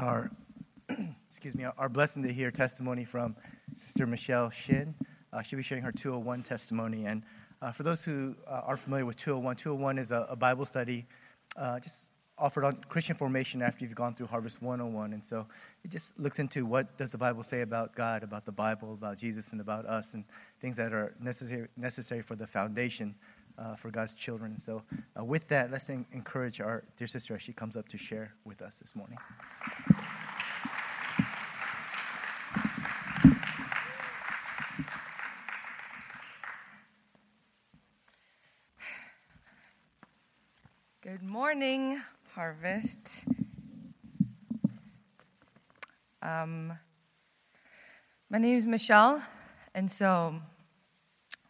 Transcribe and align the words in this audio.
our 0.00 0.30
excuse 1.28 1.54
me 1.54 1.64
our 1.78 1.88
blessing 1.88 2.22
to 2.22 2.32
hear 2.32 2.50
testimony 2.50 3.04
from 3.04 3.36
Sister 3.74 4.06
Michelle 4.06 4.50
Shin. 4.50 4.94
Uh, 5.32 5.42
she'll 5.42 5.58
be 5.58 5.62
sharing 5.62 5.84
her 5.84 5.92
201 5.92 6.42
testimony. 6.42 7.06
And 7.06 7.22
uh, 7.62 7.70
for 7.70 7.82
those 7.82 8.04
who 8.04 8.34
uh, 8.48 8.62
are 8.64 8.76
familiar 8.76 9.04
with 9.06 9.16
201, 9.16 9.56
201 9.56 9.98
is 9.98 10.10
a, 10.10 10.26
a 10.28 10.36
Bible 10.36 10.64
study 10.64 11.06
uh, 11.56 11.78
just 11.78 12.08
offered 12.36 12.64
on 12.64 12.72
Christian 12.88 13.14
formation 13.14 13.62
after 13.62 13.84
you've 13.84 13.94
gone 13.94 14.14
through 14.14 14.26
Harvest 14.26 14.62
101. 14.62 15.12
And 15.12 15.22
so 15.22 15.46
it 15.84 15.90
just 15.90 16.18
looks 16.18 16.38
into 16.38 16.64
what 16.64 16.96
does 16.96 17.12
the 17.12 17.18
Bible 17.18 17.42
say 17.42 17.60
about 17.60 17.94
God, 17.94 18.22
about 18.22 18.44
the 18.44 18.52
Bible, 18.52 18.94
about 18.94 19.18
Jesus, 19.18 19.52
and 19.52 19.60
about 19.60 19.84
us, 19.86 20.14
and 20.14 20.24
things 20.60 20.76
that 20.78 20.92
are 20.92 21.14
necessary 21.20 21.68
necessary 21.76 22.22
for 22.22 22.34
the 22.34 22.46
foundation. 22.46 23.14
Uh, 23.60 23.76
for 23.76 23.90
God's 23.90 24.14
children. 24.14 24.56
So, 24.56 24.82
uh, 25.18 25.22
with 25.22 25.46
that, 25.48 25.70
let's 25.70 25.90
encourage 25.90 26.62
our 26.62 26.82
dear 26.96 27.06
sister 27.06 27.34
as 27.34 27.42
she 27.42 27.52
comes 27.52 27.76
up 27.76 27.90
to 27.90 27.98
share 27.98 28.32
with 28.42 28.62
us 28.62 28.78
this 28.78 28.96
morning. 28.96 29.18
Good 41.02 41.22
morning, 41.22 42.00
Harvest. 42.34 43.24
Um, 46.22 46.72
my 48.30 48.38
name 48.38 48.56
is 48.56 48.64
Michelle, 48.64 49.22
and 49.74 49.90
so 49.90 50.36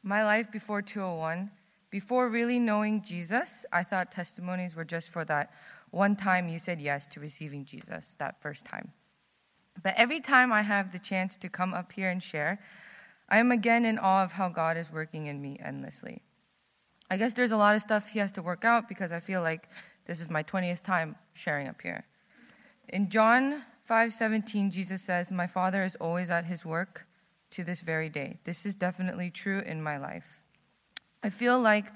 my 0.02 0.24
life 0.24 0.50
before 0.50 0.82
201, 0.82 1.52
before 1.90 2.28
really 2.28 2.58
knowing 2.58 3.02
Jesus, 3.02 3.66
I 3.72 3.82
thought 3.82 4.12
testimonies 4.12 4.74
were 4.74 4.84
just 4.84 5.10
for 5.10 5.24
that 5.24 5.52
one 5.90 6.14
time 6.16 6.48
you 6.48 6.58
said 6.58 6.80
yes 6.80 7.06
to 7.08 7.20
receiving 7.20 7.64
Jesus, 7.64 8.14
that 8.18 8.40
first 8.40 8.64
time. 8.64 8.92
But 9.82 9.94
every 9.96 10.20
time 10.20 10.52
I 10.52 10.62
have 10.62 10.92
the 10.92 10.98
chance 10.98 11.36
to 11.38 11.48
come 11.48 11.74
up 11.74 11.92
here 11.92 12.10
and 12.10 12.22
share, 12.22 12.60
I 13.28 13.38
am 13.38 13.50
again 13.50 13.84
in 13.84 13.98
awe 13.98 14.24
of 14.24 14.32
how 14.32 14.48
God 14.48 14.76
is 14.76 14.90
working 14.90 15.26
in 15.26 15.40
me 15.40 15.58
endlessly. 15.62 16.22
I 17.10 17.16
guess 17.16 17.34
there's 17.34 17.50
a 17.50 17.56
lot 17.56 17.74
of 17.74 17.82
stuff 17.82 18.08
he 18.08 18.20
has 18.20 18.32
to 18.32 18.42
work 18.42 18.64
out 18.64 18.88
because 18.88 19.10
I 19.10 19.20
feel 19.20 19.42
like 19.42 19.68
this 20.06 20.20
is 20.20 20.30
my 20.30 20.42
20th 20.44 20.82
time 20.82 21.16
sharing 21.34 21.66
up 21.66 21.80
here. 21.82 22.04
In 22.88 23.08
John 23.10 23.64
5:17 23.88 24.70
Jesus 24.70 25.02
says, 25.02 25.32
"My 25.32 25.46
Father 25.46 25.82
is 25.82 25.96
always 25.96 26.30
at 26.30 26.44
his 26.44 26.64
work 26.64 27.06
to 27.50 27.64
this 27.64 27.82
very 27.82 28.08
day." 28.08 28.38
This 28.44 28.64
is 28.64 28.74
definitely 28.76 29.30
true 29.30 29.60
in 29.60 29.82
my 29.82 29.96
life. 29.96 30.39
I 31.22 31.28
feel 31.28 31.60
like 31.60 31.92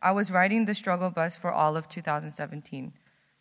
I 0.00 0.12
was 0.12 0.30
riding 0.30 0.64
the 0.64 0.74
struggle 0.74 1.10
bus 1.10 1.36
for 1.36 1.52
all 1.52 1.76
of 1.76 1.88
2017. 1.88 2.92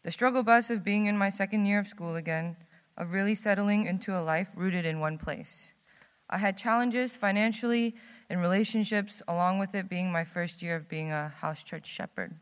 The 0.03 0.11
struggle 0.11 0.43
bus 0.43 0.69
of 0.69 0.83
being 0.83 1.05
in 1.05 1.17
my 1.17 1.29
second 1.29 1.65
year 1.65 1.79
of 1.79 1.87
school 1.87 2.15
again, 2.15 2.57
of 2.97 3.13
really 3.13 3.35
settling 3.35 3.85
into 3.85 4.17
a 4.17 4.21
life 4.21 4.49
rooted 4.55 4.85
in 4.85 4.99
one 4.99 5.17
place. 5.17 5.73
I 6.29 6.37
had 6.37 6.57
challenges 6.57 7.15
financially 7.15 7.95
in 8.29 8.39
relationships, 8.39 9.21
along 9.27 9.59
with 9.59 9.73
it 9.73 9.89
being 9.89 10.11
my 10.11 10.23
first 10.23 10.61
year 10.61 10.75
of 10.75 10.89
being 10.89 11.11
a 11.11 11.29
house 11.29 11.63
church 11.63 11.87
shepherd. 11.87 12.35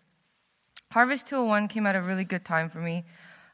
Harvest 0.92 1.28
201 1.28 1.68
came 1.68 1.86
at 1.86 1.96
a 1.96 2.02
really 2.02 2.24
good 2.24 2.44
time 2.44 2.70
for 2.70 2.80
me. 2.80 3.06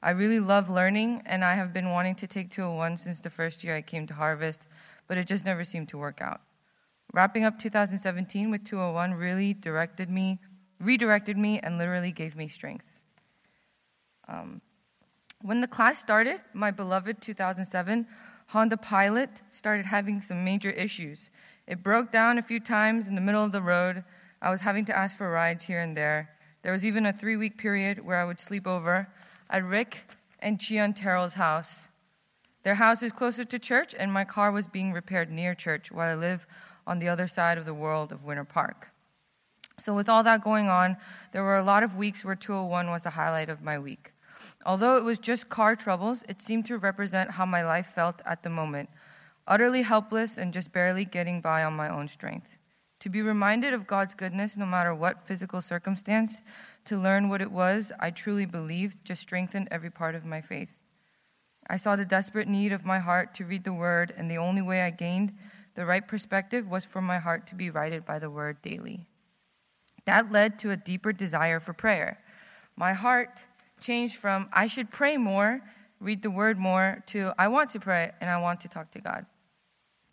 I 0.01 0.11
really 0.11 0.39
love 0.39 0.69
learning, 0.69 1.23
and 1.25 1.43
I 1.43 1.55
have 1.55 1.73
been 1.73 1.89
wanting 1.89 2.15
to 2.15 2.27
take 2.27 2.51
201 2.51 2.97
since 2.97 3.19
the 3.19 3.29
first 3.29 3.63
year 3.63 3.75
I 3.75 3.81
came 3.81 4.07
to 4.07 4.13
Harvest, 4.13 4.65
but 5.07 5.17
it 5.17 5.27
just 5.27 5.45
never 5.45 5.65
seemed 5.65 5.89
to 5.89 5.97
work 5.97 6.21
out. 6.21 6.41
Wrapping 7.13 7.43
up 7.43 7.59
2017 7.59 8.51
with 8.51 8.65
201 8.65 9.13
really 9.13 9.53
directed 9.53 10.09
me, 10.09 10.39
redirected 10.79 11.37
me, 11.37 11.59
and 11.59 11.77
literally 11.77 12.11
gave 12.11 12.35
me 12.35 12.47
strength. 12.47 12.99
Um, 14.27 14.61
when 15.41 15.61
the 15.61 15.67
class 15.67 15.99
started, 15.99 16.41
my 16.53 16.71
beloved 16.71 17.21
2007 17.21 18.07
Honda 18.47 18.77
Pilot 18.77 19.29
started 19.51 19.85
having 19.85 20.21
some 20.21 20.43
major 20.43 20.69
issues. 20.69 21.29
It 21.67 21.83
broke 21.83 22.11
down 22.11 22.37
a 22.37 22.43
few 22.43 22.59
times 22.59 23.07
in 23.07 23.15
the 23.15 23.21
middle 23.21 23.43
of 23.43 23.51
the 23.51 23.61
road. 23.61 24.03
I 24.41 24.51
was 24.51 24.61
having 24.61 24.85
to 24.85 24.97
ask 24.97 25.17
for 25.17 25.29
rides 25.31 25.63
here 25.63 25.79
and 25.79 25.97
there. 25.97 26.29
There 26.61 26.71
was 26.71 26.85
even 26.85 27.05
a 27.05 27.13
three 27.13 27.37
week 27.37 27.57
period 27.57 28.05
where 28.05 28.17
I 28.17 28.25
would 28.25 28.39
sleep 28.39 28.67
over 28.67 29.07
at 29.49 29.63
Rick 29.63 30.05
and 30.39 30.59
Chion 30.59 30.93
Terrell's 30.93 31.35
house. 31.35 31.87
Their 32.63 32.75
house 32.75 33.03
is 33.03 33.11
closer 33.11 33.45
to 33.45 33.59
church, 33.59 33.93
and 33.97 34.11
my 34.11 34.25
car 34.25 34.51
was 34.51 34.65
being 34.65 34.91
repaired 34.91 35.31
near 35.31 35.53
church 35.53 35.91
while 35.91 36.09
I 36.09 36.15
live 36.15 36.47
on 36.87 36.99
the 36.99 37.09
other 37.09 37.27
side 37.27 37.57
of 37.57 37.65
the 37.65 37.73
world 37.73 38.11
of 38.11 38.23
Winter 38.23 38.43
Park. 38.43 38.91
So, 39.79 39.93
with 39.93 40.07
all 40.07 40.23
that 40.23 40.43
going 40.43 40.69
on, 40.69 40.97
there 41.31 41.43
were 41.43 41.57
a 41.57 41.63
lot 41.63 41.83
of 41.83 41.95
weeks 41.95 42.23
where 42.23 42.35
201 42.35 42.89
was 42.89 43.03
the 43.03 43.09
highlight 43.11 43.49
of 43.49 43.61
my 43.61 43.77
week. 43.77 44.13
Although 44.65 44.95
it 44.97 45.03
was 45.03 45.17
just 45.17 45.49
car 45.49 45.75
troubles, 45.75 46.23
it 46.29 46.41
seemed 46.41 46.65
to 46.67 46.77
represent 46.77 47.31
how 47.31 47.45
my 47.45 47.63
life 47.63 47.87
felt 47.87 48.21
at 48.25 48.43
the 48.43 48.49
moment 48.49 48.89
utterly 49.47 49.83
helpless 49.83 50.37
and 50.37 50.51
just 50.51 50.71
barely 50.71 51.05
getting 51.05 51.39
by 51.39 51.63
on 51.63 51.73
my 51.73 51.89
own 51.89 52.07
strength. 52.07 52.57
To 53.01 53.09
be 53.09 53.21
reminded 53.21 53.73
of 53.73 53.85
God's 53.85 54.15
goodness 54.15 54.57
no 54.57 54.65
matter 54.65 54.95
what 54.95 55.27
physical 55.27 55.61
circumstance, 55.61 56.41
to 56.85 56.99
learn 56.99 57.29
what 57.29 57.41
it 57.41 57.51
was 57.51 57.91
I 57.99 58.09
truly 58.09 58.45
believed, 58.45 59.05
just 59.05 59.21
strengthened 59.21 59.67
every 59.69 59.91
part 59.91 60.15
of 60.15 60.25
my 60.25 60.41
faith. 60.41 60.79
I 61.69 61.77
saw 61.77 61.95
the 61.95 62.05
desperate 62.05 62.47
need 62.47 62.71
of 62.71 62.85
my 62.85 62.99
heart 62.99 63.33
to 63.35 63.45
read 63.45 63.63
the 63.63 63.73
Word, 63.73 64.13
and 64.17 64.29
the 64.29 64.37
only 64.37 64.61
way 64.61 64.81
I 64.81 64.91
gained 64.91 65.33
the 65.75 65.85
right 65.85 66.07
perspective 66.07 66.67
was 66.67 66.85
for 66.85 67.01
my 67.01 67.19
heart 67.19 67.47
to 67.47 67.55
be 67.55 67.69
righted 67.69 68.05
by 68.05 68.17
the 68.17 68.29
Word 68.29 68.61
daily. 68.61 69.05
That 70.05 70.31
led 70.31 70.57
to 70.59 70.71
a 70.71 70.77
deeper 70.77 71.11
desire 71.11 71.59
for 71.59 71.73
prayer. 71.73 72.19
My 72.75 72.93
heart 72.93 73.39
changed 73.79 74.15
from 74.15 74.49
I 74.53 74.67
should 74.67 74.89
pray 74.89 75.17
more, 75.17 75.61
read 75.99 76.21
the 76.21 76.31
Word 76.31 76.57
more, 76.57 77.03
to 77.07 77.33
I 77.37 77.49
want 77.49 77.71
to 77.71 77.79
pray 77.79 78.11
and 78.21 78.29
I 78.29 78.37
want 78.37 78.61
to 78.61 78.69
talk 78.69 78.91
to 78.91 79.01
God. 79.01 79.25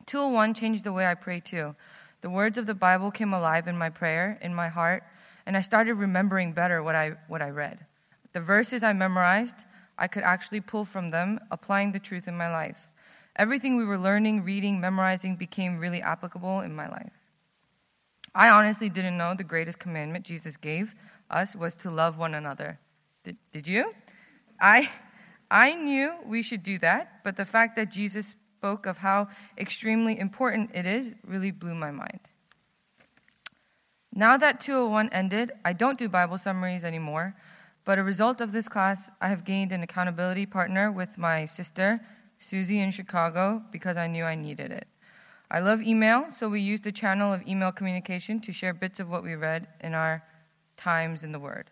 201 0.07 0.55
changed 0.55 0.85
the 0.85 0.93
way 0.93 1.07
I 1.07 1.15
pray 1.15 1.41
too. 1.41 1.77
The 2.23 2.31
words 2.31 2.59
of 2.59 2.67
the 2.67 2.75
Bible 2.75 3.11
came 3.11 3.33
alive 3.33 3.69
in 3.69 3.79
my 3.79 3.91
prayer, 3.91 4.39
in 4.43 4.55
my 4.55 4.69
heart, 4.69 5.05
and 5.47 5.57
I 5.57 5.63
started 5.63 5.95
remembering 5.95 6.53
better 6.53 6.83
what 6.83 6.95
I, 6.95 7.13
what 7.29 7.43
I 7.43 7.51
read. 7.51 7.87
The 8.33 8.41
verses 8.41 8.83
I 8.83 8.93
memorized, 8.93 9.57
I 9.99 10.09
could 10.09 10.23
actually 10.23 10.61
pull 10.61 10.85
from 10.85 11.11
them, 11.11 11.41
applying 11.51 11.93
the 11.93 11.99
truth 11.99 12.27
in 12.27 12.37
my 12.37 12.51
life. 12.51 12.89
Everything 13.37 13.77
we 13.77 13.85
were 13.85 13.99
learning, 13.99 14.45
reading, 14.45 14.81
memorizing 14.81 15.37
became 15.37 15.79
really 15.79 16.03
applicable 16.03 16.61
in 16.61 16.75
my 16.75 16.89
life. 16.89 17.13
I 18.35 18.49
honestly 18.49 18.89
didn't 18.89 19.17
know 19.17 19.35
the 19.35 19.45
greatest 19.45 19.79
commandment 19.79 20.25
Jesus 20.25 20.57
gave 20.57 20.95
us 21.31 21.57
was 21.57 21.77
to 21.77 21.91
love 21.91 22.19
one 22.19 22.35
another. 22.35 22.79
Did, 23.25 23.37
did 23.53 23.69
you? 23.69 23.93
I, 24.61 24.91
I 25.51 25.75
knew 25.75 26.15
we 26.27 26.43
should 26.43 26.63
do 26.63 26.79
that, 26.79 27.23
but 27.25 27.37
the 27.37 27.45
fact 27.45 27.77
that 27.77 27.91
Jesus 27.91 28.37
spoke 28.59 28.87
of 28.87 28.99
how 28.99 29.29
extremely 29.59 30.19
important 30.19 30.71
it 30.75 30.87
is 30.87 31.15
really 31.27 31.51
blew 31.51 31.75
my 31.75 31.91
mind. 31.91 32.21
Now 34.15 34.37
that 34.37 34.61
201 34.61 35.09
ended, 35.11 35.53
I 35.65 35.73
don't 35.73 35.99
do 35.99 36.09
Bible 36.09 36.39
summaries 36.39 36.85
anymore, 36.85 37.35
but 37.85 37.99
a 37.99 38.03
result 38.03 38.41
of 38.41 38.53
this 38.53 38.69
class, 38.69 39.11
I 39.21 39.29
have 39.29 39.45
gained 39.45 39.73
an 39.73 39.83
accountability 39.83 40.47
partner 40.47 40.93
with 40.93 41.19
my 41.19 41.47
sister, 41.47 42.01
Susie, 42.43 42.81
in 42.81 42.91
Chicago, 42.91 43.63
because 43.71 43.97
I 43.97 44.07
knew 44.07 44.25
I 44.25 44.35
needed 44.35 44.71
it. 44.73 44.89
I 45.51 45.61
love 45.61 45.83
email, 45.83 46.27
so 46.31 46.49
we 46.49 46.61
used 46.61 46.85
the 46.85 46.93
channel 46.93 47.33
of 47.33 47.47
email 47.47 47.73
communication 47.73 48.41
to 48.41 48.53
share 48.53 48.73
bits 48.75 49.01
of 49.01 49.09
what 49.09 49.23
we 49.23 49.35
read 49.35 49.69
in 49.81 49.95
our 49.95 50.23
times 50.77 51.23
in 51.23 51.33
the 51.33 51.39
Word. 51.39 51.71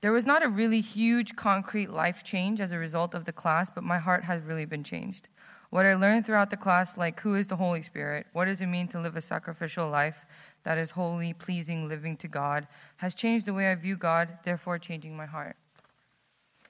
There 0.00 0.12
was 0.12 0.26
not 0.26 0.42
a 0.42 0.48
really 0.48 0.80
huge 0.80 1.36
concrete 1.36 1.90
life 1.90 2.24
change 2.24 2.60
as 2.60 2.72
a 2.72 2.78
result 2.78 3.14
of 3.14 3.24
the 3.24 3.32
class, 3.32 3.68
but 3.68 3.84
my 3.84 3.98
heart 3.98 4.24
has 4.24 4.42
really 4.42 4.64
been 4.64 4.84
changed. 4.84 5.28
What 5.70 5.84
I 5.84 5.94
learned 5.94 6.24
throughout 6.24 6.50
the 6.50 6.56
class, 6.56 6.96
like 6.96 7.20
who 7.20 7.34
is 7.34 7.46
the 7.46 7.56
Holy 7.56 7.82
Spirit, 7.82 8.26
what 8.32 8.46
does 8.46 8.60
it 8.60 8.66
mean 8.66 8.88
to 8.88 9.00
live 9.00 9.16
a 9.16 9.20
sacrificial 9.20 9.90
life 9.90 10.24
that 10.62 10.78
is 10.78 10.90
holy, 10.90 11.34
pleasing, 11.34 11.88
living 11.88 12.16
to 12.18 12.28
God, 12.28 12.66
has 12.96 13.14
changed 13.14 13.44
the 13.44 13.52
way 13.52 13.70
I 13.70 13.74
view 13.74 13.96
God, 13.96 14.38
therefore 14.44 14.78
changing 14.78 15.16
my 15.16 15.26
heart. 15.26 15.56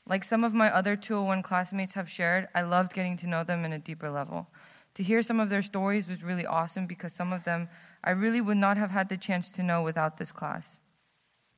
Like 0.09 0.25
some 0.25 0.43
of 0.43 0.55
my 0.55 0.75
other 0.75 0.97
201 0.97 1.43
classmates 1.43 1.93
have 1.93 2.09
shared, 2.09 2.49
I 2.55 2.63
loved 2.63 2.95
getting 2.95 3.19
to 3.19 3.27
know 3.27 3.45
them 3.45 3.65
in 3.65 3.75
a 3.75 3.78
deeper 3.78 4.10
level. 4.10 4.49
To 4.95 5.03
hear 5.03 5.22
some 5.22 5.39
of 5.39 5.51
their 5.51 5.63
stories 5.63 6.09
was 6.09 6.25
really 6.25 6.47
awesome 6.47 6.87
because 6.87 7.13
some 7.13 7.33
of 7.33 7.45
them 7.45 7.69
I 8.03 8.13
really 8.13 8.41
would 8.41 8.57
not 8.57 8.78
have 8.78 8.91
had 8.91 9.10
the 9.10 9.19
chance 9.19 9.51
to 9.51 9.63
know 9.63 9.83
without 9.83 10.16
this 10.16 10.33
class. 10.33 10.78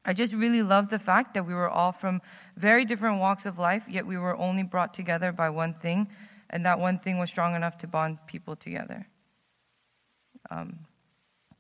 I 0.05 0.15
just 0.15 0.33
really 0.33 0.63
loved 0.63 0.91
the 0.91 0.99
fact 0.99 1.35
that 1.35 1.47
we 1.47 1.55
were 1.55 1.69
all 1.69 1.93
from 1.93 2.23
very 2.57 2.85
different 2.85 3.21
walks 3.21 3.47
of 3.47 3.59
life, 3.59 3.87
yet 3.89 4.07
we 4.07 4.17
were 4.17 4.37
only 4.37 4.63
brought 4.63 4.95
together 4.95 5.31
by 5.31 5.51
one 5.51 5.75
thing, 5.75 6.09
and 6.49 6.67
that 6.67 6.81
one 6.81 6.99
thing 6.99 7.19
was 7.19 7.31
strong 7.31 7.55
enough 7.55 7.79
to 7.79 7.87
bond 7.87 8.19
people 8.27 8.57
together. 8.57 9.07
Um, 10.51 10.81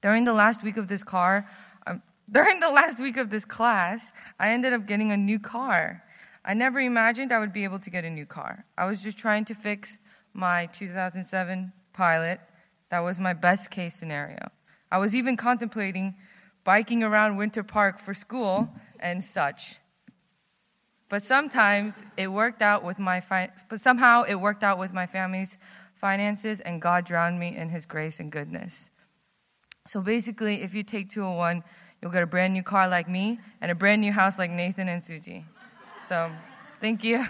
during 0.00 0.24
the 0.24 0.32
last 0.32 0.64
week 0.64 0.76
of 0.76 0.88
this 0.88 1.04
car, 1.04 1.48
um, 1.86 2.02
during 2.30 2.60
the 2.60 2.70
last 2.70 2.98
week 2.98 3.18
of 3.18 3.30
this 3.30 3.44
class, 3.44 4.10
I 4.38 4.50
ended 4.50 4.72
up 4.72 4.86
getting 4.86 5.12
a 5.12 5.16
new 5.16 5.38
car. 5.38 6.02
I 6.50 6.54
never 6.54 6.80
imagined 6.80 7.30
I 7.30 7.38
would 7.38 7.52
be 7.52 7.62
able 7.62 7.78
to 7.78 7.90
get 7.90 8.04
a 8.04 8.10
new 8.10 8.26
car. 8.26 8.64
I 8.76 8.86
was 8.86 9.04
just 9.04 9.16
trying 9.16 9.44
to 9.44 9.54
fix 9.54 10.00
my 10.32 10.66
2007 10.66 11.72
Pilot. 11.92 12.40
That 12.88 13.04
was 13.04 13.20
my 13.20 13.34
best 13.34 13.70
case 13.70 13.94
scenario. 13.94 14.50
I 14.90 14.98
was 14.98 15.14
even 15.14 15.36
contemplating 15.36 16.16
biking 16.64 17.04
around 17.04 17.36
Winter 17.36 17.62
Park 17.62 18.00
for 18.00 18.14
school 18.14 18.68
and 18.98 19.24
such. 19.24 19.76
but 21.08 21.22
sometimes 21.22 22.04
it 22.16 22.26
worked 22.26 22.62
out 22.62 22.82
with 22.82 22.98
my 22.98 23.20
fi- 23.20 23.52
but 23.68 23.80
somehow 23.80 24.24
it 24.24 24.34
worked 24.34 24.64
out 24.64 24.76
with 24.76 24.92
my 24.92 25.06
family's 25.06 25.56
finances 25.94 26.58
and 26.58 26.82
God 26.82 27.04
drowned 27.04 27.38
me 27.38 27.56
in 27.56 27.68
his 27.68 27.86
grace 27.86 28.18
and 28.18 28.32
goodness. 28.32 28.90
So 29.86 30.00
basically, 30.00 30.62
if 30.62 30.74
you 30.74 30.82
take 30.82 31.10
201, 31.10 31.62
you'll 32.02 32.10
get 32.10 32.24
a 32.24 32.32
brand 32.34 32.54
new 32.54 32.64
car 32.64 32.88
like 32.88 33.08
me 33.08 33.38
and 33.60 33.70
a 33.70 33.76
brand 33.76 34.00
new 34.00 34.10
house 34.10 34.36
like 34.36 34.50
Nathan 34.50 34.88
and 34.88 35.00
Suji. 35.00 35.44
So, 36.00 36.32
thank 36.80 37.04
you. 37.04 37.24